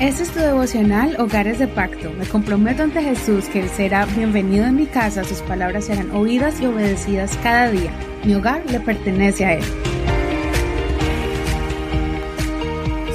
Este 0.00 0.24
es 0.24 0.32
tu 0.32 0.40
devocional 0.40 1.14
Hogares 1.20 1.60
de 1.60 1.68
Pacto. 1.68 2.12
Me 2.18 2.26
comprometo 2.26 2.82
ante 2.82 3.00
Jesús 3.00 3.44
que 3.46 3.60
Él 3.60 3.68
será 3.68 4.06
bienvenido 4.06 4.66
en 4.66 4.74
mi 4.74 4.86
casa, 4.86 5.22
sus 5.22 5.40
palabras 5.42 5.84
serán 5.84 6.10
oídas 6.10 6.60
y 6.60 6.66
obedecidas 6.66 7.38
cada 7.44 7.70
día. 7.70 7.92
Mi 8.24 8.34
hogar 8.34 8.64
le 8.68 8.80
pertenece 8.80 9.44
a 9.46 9.52
Él. 9.54 9.64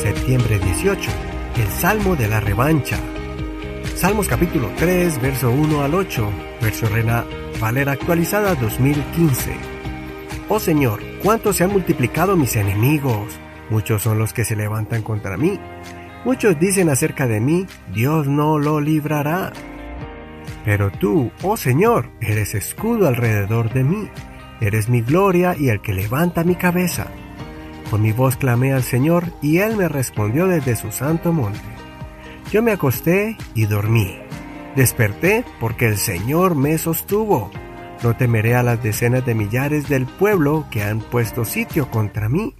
Septiembre 0.01 0.57
18. 0.57 1.11
El 1.57 1.67
Salmo 1.67 2.15
de 2.15 2.29
la 2.29 2.39
Revancha. 2.39 2.97
Salmos 3.95 4.29
capítulo 4.29 4.71
3, 4.77 5.21
verso 5.21 5.51
1 5.51 5.83
al 5.83 5.93
8, 5.93 6.31
verso 6.61 6.87
Reina 6.87 7.25
Valera 7.59 7.91
actualizada 7.91 8.55
2015. 8.55 9.51
Oh 10.47 10.59
Señor, 10.59 11.01
cuánto 11.21 11.51
se 11.51 11.65
han 11.65 11.73
multiplicado 11.73 12.37
mis 12.37 12.55
enemigos, 12.55 13.37
muchos 13.69 14.01
son 14.01 14.17
los 14.17 14.31
que 14.31 14.45
se 14.45 14.55
levantan 14.55 15.01
contra 15.01 15.35
mí. 15.35 15.59
Muchos 16.25 16.59
dicen 16.59 16.89
acerca 16.89 17.27
de 17.27 17.39
mí, 17.39 17.65
Dios 17.93 18.27
no 18.27 18.59
lo 18.59 18.81
librará. 18.81 19.53
Pero 20.65 20.91
tú, 20.91 21.31
oh 21.43 21.55
Señor, 21.55 22.09
eres 22.19 22.55
escudo 22.55 23.07
alrededor 23.07 23.71
de 23.71 23.83
mí, 23.83 24.09
eres 24.59 24.89
mi 24.89 25.01
gloria 25.01 25.55
y 25.57 25.69
el 25.69 25.81
que 25.81 25.93
levanta 25.93 26.43
mi 26.43 26.55
cabeza. 26.55 27.07
Con 27.89 28.01
mi 28.01 28.11
voz 28.11 28.35
clamé 28.35 28.73
al 28.73 28.83
Señor 28.83 29.25
y 29.41 29.59
Él 29.59 29.77
me 29.77 29.87
respondió 29.87 30.47
desde 30.47 30.75
su 30.75 30.91
santo 30.91 31.31
monte. 31.31 31.59
Yo 32.51 32.61
me 32.61 32.71
acosté 32.71 33.37
y 33.55 33.65
dormí. 33.65 34.17
Desperté 34.75 35.43
porque 35.59 35.87
el 35.87 35.97
Señor 35.97 36.55
me 36.55 36.77
sostuvo. 36.77 37.49
No 38.03 38.15
temeré 38.15 38.55
a 38.55 38.63
las 38.63 38.83
decenas 38.83 39.25
de 39.25 39.35
millares 39.35 39.89
del 39.89 40.05
pueblo 40.05 40.65
que 40.69 40.83
han 40.83 40.99
puesto 40.99 41.45
sitio 41.45 41.89
contra 41.89 42.29
mí. 42.29 42.55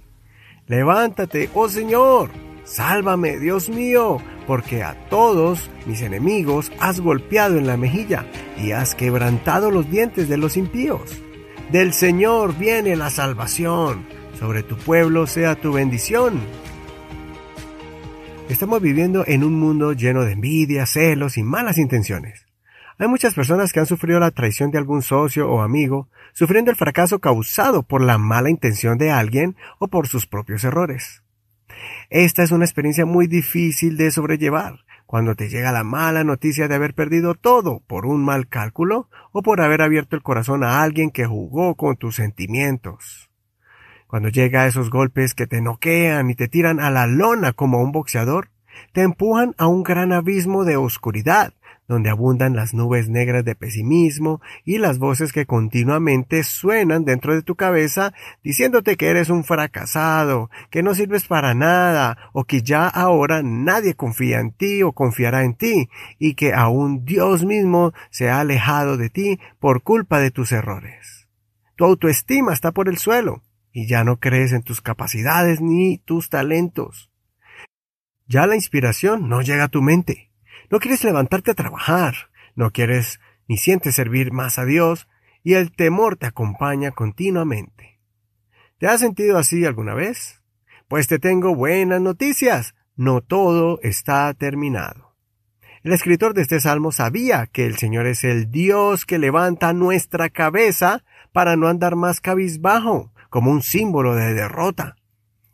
Levántate, 0.66 1.50
oh 1.54 1.68
Señor, 1.68 2.30
Sálvame, 2.64 3.38
Dios 3.38 3.68
mío, 3.68 4.18
porque 4.46 4.82
a 4.82 4.94
todos 5.08 5.70
mis 5.86 6.02
enemigos 6.02 6.70
has 6.80 7.00
golpeado 7.00 7.58
en 7.58 7.66
la 7.66 7.76
mejilla 7.76 8.26
y 8.56 8.72
has 8.72 8.94
quebrantado 8.94 9.70
los 9.70 9.90
dientes 9.90 10.28
de 10.28 10.36
los 10.36 10.56
impíos. 10.56 11.20
Del 11.72 11.92
Señor 11.92 12.56
viene 12.58 12.96
la 12.96 13.10
salvación, 13.10 14.06
sobre 14.38 14.62
tu 14.62 14.76
pueblo 14.76 15.26
sea 15.26 15.54
tu 15.54 15.72
bendición. 15.72 16.40
Estamos 18.48 18.82
viviendo 18.82 19.24
en 19.26 19.44
un 19.44 19.54
mundo 19.54 19.92
lleno 19.92 20.24
de 20.24 20.32
envidia, 20.32 20.84
celos 20.86 21.38
y 21.38 21.44
malas 21.44 21.78
intenciones. 21.78 22.46
Hay 22.98 23.06
muchas 23.08 23.34
personas 23.34 23.72
que 23.72 23.80
han 23.80 23.86
sufrido 23.86 24.18
la 24.20 24.32
traición 24.32 24.70
de 24.70 24.78
algún 24.78 25.02
socio 25.02 25.48
o 25.48 25.62
amigo, 25.62 26.08
sufriendo 26.32 26.70
el 26.70 26.76
fracaso 26.76 27.20
causado 27.20 27.82
por 27.82 28.02
la 28.02 28.18
mala 28.18 28.50
intención 28.50 28.98
de 28.98 29.10
alguien 29.10 29.56
o 29.78 29.88
por 29.88 30.08
sus 30.08 30.26
propios 30.26 30.64
errores. 30.64 31.22
Esta 32.08 32.42
es 32.42 32.50
una 32.50 32.64
experiencia 32.64 33.06
muy 33.06 33.26
difícil 33.26 33.96
de 33.96 34.10
sobrellevar 34.10 34.80
cuando 35.10 35.34
te 35.34 35.48
llega 35.48 35.72
la 35.72 35.82
mala 35.82 36.22
noticia 36.22 36.68
de 36.68 36.76
haber 36.76 36.94
perdido 36.94 37.34
todo 37.34 37.80
por 37.86 38.06
un 38.06 38.24
mal 38.24 38.46
cálculo 38.46 39.08
o 39.32 39.42
por 39.42 39.60
haber 39.60 39.82
abierto 39.82 40.14
el 40.14 40.22
corazón 40.22 40.62
a 40.62 40.82
alguien 40.82 41.10
que 41.10 41.26
jugó 41.26 41.74
con 41.74 41.96
tus 41.96 42.14
sentimientos. 42.14 43.28
Cuando 44.06 44.28
llega 44.28 44.66
esos 44.66 44.88
golpes 44.88 45.34
que 45.34 45.48
te 45.48 45.60
noquean 45.60 46.30
y 46.30 46.36
te 46.36 46.46
tiran 46.46 46.78
a 46.78 46.90
la 46.90 47.08
lona 47.08 47.52
como 47.52 47.82
un 47.82 47.90
boxeador, 47.90 48.50
te 48.92 49.02
empujan 49.02 49.54
a 49.58 49.66
un 49.66 49.82
gran 49.82 50.12
abismo 50.12 50.64
de 50.64 50.76
oscuridad 50.76 51.54
donde 51.90 52.08
abundan 52.08 52.54
las 52.54 52.72
nubes 52.72 53.08
negras 53.08 53.44
de 53.44 53.56
pesimismo 53.56 54.40
y 54.64 54.78
las 54.78 54.98
voces 54.98 55.32
que 55.32 55.44
continuamente 55.44 56.44
suenan 56.44 57.04
dentro 57.04 57.34
de 57.34 57.42
tu 57.42 57.56
cabeza 57.56 58.14
diciéndote 58.44 58.96
que 58.96 59.08
eres 59.08 59.28
un 59.28 59.42
fracasado, 59.42 60.50
que 60.70 60.84
no 60.84 60.94
sirves 60.94 61.26
para 61.26 61.52
nada, 61.52 62.16
o 62.32 62.44
que 62.44 62.62
ya 62.62 62.86
ahora 62.86 63.42
nadie 63.42 63.94
confía 63.94 64.38
en 64.38 64.52
ti 64.52 64.84
o 64.84 64.92
confiará 64.92 65.42
en 65.42 65.54
ti, 65.54 65.88
y 66.20 66.34
que 66.34 66.54
aún 66.54 67.04
Dios 67.04 67.44
mismo 67.44 67.92
se 68.10 68.30
ha 68.30 68.38
alejado 68.38 68.96
de 68.96 69.10
ti 69.10 69.40
por 69.58 69.82
culpa 69.82 70.20
de 70.20 70.30
tus 70.30 70.52
errores. 70.52 71.26
Tu 71.74 71.84
autoestima 71.84 72.52
está 72.52 72.70
por 72.70 72.88
el 72.88 72.98
suelo, 72.98 73.42
y 73.72 73.88
ya 73.88 74.04
no 74.04 74.20
crees 74.20 74.52
en 74.52 74.62
tus 74.62 74.80
capacidades 74.80 75.60
ni 75.60 75.98
tus 75.98 76.30
talentos. 76.30 77.10
Ya 78.28 78.46
la 78.46 78.54
inspiración 78.54 79.28
no 79.28 79.42
llega 79.42 79.64
a 79.64 79.68
tu 79.68 79.82
mente 79.82 80.29
no 80.70 80.78
quieres 80.78 81.04
levantarte 81.04 81.50
a 81.50 81.54
trabajar, 81.54 82.14
no 82.54 82.70
quieres 82.70 83.20
ni 83.48 83.56
sientes 83.56 83.96
servir 83.96 84.32
más 84.32 84.58
a 84.58 84.64
Dios, 84.64 85.08
y 85.42 85.54
el 85.54 85.72
temor 85.72 86.16
te 86.16 86.26
acompaña 86.26 86.92
continuamente. 86.92 87.98
¿Te 88.78 88.86
has 88.86 89.00
sentido 89.00 89.38
así 89.38 89.64
alguna 89.64 89.94
vez? 89.94 90.42
Pues 90.88 91.08
te 91.08 91.18
tengo 91.18 91.54
buenas 91.54 92.00
noticias. 92.00 92.74
No 92.96 93.20
todo 93.20 93.80
está 93.82 94.32
terminado. 94.34 95.16
El 95.82 95.92
escritor 95.92 96.34
de 96.34 96.42
este 96.42 96.60
salmo 96.60 96.92
sabía 96.92 97.46
que 97.46 97.64
el 97.64 97.76
Señor 97.76 98.06
es 98.06 98.24
el 98.24 98.50
Dios 98.50 99.06
que 99.06 99.18
levanta 99.18 99.72
nuestra 99.72 100.28
cabeza 100.28 101.02
para 101.32 101.56
no 101.56 101.68
andar 101.68 101.96
más 101.96 102.20
cabizbajo, 102.20 103.12
como 103.30 103.50
un 103.50 103.62
símbolo 103.62 104.14
de 104.14 104.34
derrota. 104.34 104.96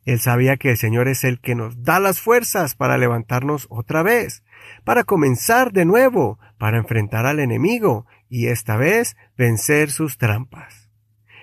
Él 0.04 0.20
sabía 0.20 0.56
que 0.56 0.70
el 0.70 0.76
Señor 0.76 1.08
es 1.08 1.24
el 1.24 1.40
que 1.40 1.54
nos 1.54 1.82
da 1.82 2.00
las 2.00 2.20
fuerzas 2.20 2.74
para 2.74 2.98
levantarnos 2.98 3.66
otra 3.70 4.02
vez, 4.02 4.42
para 4.84 5.04
comenzar 5.04 5.72
de 5.72 5.84
nuevo, 5.84 6.38
para 6.58 6.78
enfrentar 6.78 7.26
al 7.26 7.40
enemigo 7.40 8.06
y 8.28 8.48
esta 8.48 8.76
vez 8.76 9.16
vencer 9.36 9.90
sus 9.90 10.18
trampas. 10.18 10.90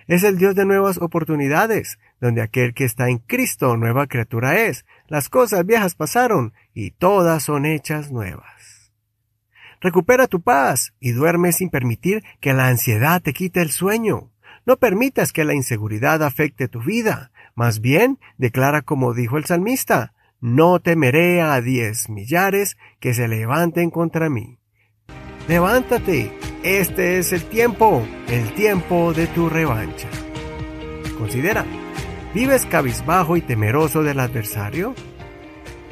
Es 0.08 0.24
el 0.24 0.38
Dios 0.38 0.56
de 0.56 0.66
nuevas 0.66 0.98
oportunidades, 0.98 1.98
donde 2.20 2.42
aquel 2.42 2.74
que 2.74 2.84
está 2.84 3.10
en 3.10 3.20
Cristo 3.20 3.78
nueva 3.78 4.08
criatura 4.08 4.60
es, 4.62 4.86
las 5.08 5.30
cosas 5.30 5.66
viejas 5.66 5.96
pasaron 5.96 6.54
y 6.74 6.92
todas 6.92 7.44
son 7.44 7.66
hechas 7.66 8.12
nuevas. 8.12 8.92
Recupera 9.80 10.28
tu 10.28 10.42
paz 10.42 10.94
y 11.00 11.12
duerme 11.12 11.52
sin 11.52 11.70
permitir 11.70 12.24
que 12.40 12.54
la 12.54 12.68
ansiedad 12.68 13.22
te 13.22 13.34
quite 13.34 13.62
el 13.62 13.72
sueño. 13.72 14.32
No 14.66 14.78
permitas 14.78 15.34
que 15.34 15.44
la 15.44 15.54
inseguridad 15.54 16.24
afecte 16.24 16.70
tu 16.70 16.82
vida. 16.82 17.32
Más 17.54 17.82
bien, 17.82 18.18
declara 18.38 18.82
como 18.82 19.14
dijo 19.14 19.38
el 19.38 19.44
salmista, 19.44 20.14
no 20.44 20.82
temeré 20.82 21.42
a 21.42 21.62
diez 21.62 22.10
millares 22.10 22.76
que 23.00 23.14
se 23.14 23.30
levanten 23.30 23.90
contra 23.90 24.30
mí. 24.30 24.58
Levántate, 25.48 26.34
este 26.64 27.18
es 27.18 27.32
el 27.32 27.46
tiempo, 27.46 28.06
el 28.28 28.54
tiempo 28.54 29.14
de 29.14 29.28
tu 29.28 29.48
revancha. 29.48 30.10
Considera, 31.18 31.66
¿vives 32.34 32.66
cabizbajo 32.66 33.38
y 33.38 33.42
temeroso 33.42 34.04
del 34.04 34.20
adversario? 34.20 34.94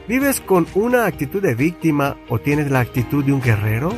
¿Vives 0.09 0.41
con 0.41 0.67
una 0.75 1.05
actitud 1.05 1.41
de 1.41 1.55
víctima 1.55 2.17
o 2.27 2.39
tienes 2.39 2.69
la 2.69 2.81
actitud 2.81 3.23
de 3.23 3.31
un 3.31 3.41
guerrero? 3.41 3.93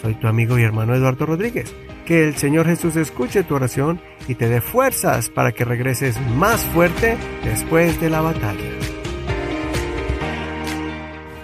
Soy 0.00 0.14
tu 0.14 0.28
amigo 0.28 0.56
y 0.56 0.62
hermano 0.62 0.94
Eduardo 0.94 1.26
Rodríguez. 1.26 1.74
Que 2.06 2.22
el 2.22 2.36
Señor 2.36 2.66
Jesús 2.66 2.94
escuche 2.94 3.42
tu 3.42 3.56
oración 3.56 4.00
y 4.28 4.36
te 4.36 4.48
dé 4.48 4.60
fuerzas 4.60 5.30
para 5.30 5.50
que 5.50 5.64
regreses 5.64 6.20
más 6.36 6.60
fuerte 6.66 7.16
después 7.42 8.00
de 8.00 8.10
la 8.10 8.20
batalla. 8.20 8.83